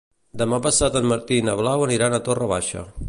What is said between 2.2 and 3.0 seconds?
Torre Baixa.